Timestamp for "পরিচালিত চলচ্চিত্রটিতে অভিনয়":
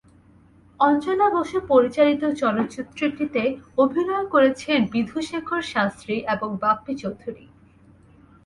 1.67-4.25